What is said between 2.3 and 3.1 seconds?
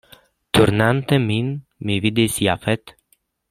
Jafet.